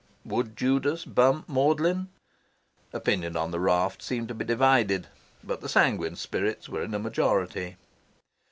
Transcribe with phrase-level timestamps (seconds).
[0.25, 2.09] Would Judas bump Magdalen?
[2.91, 5.05] Opinion on the raft seemed to be divided.
[5.43, 7.77] But the sanguine spirits were in a majority.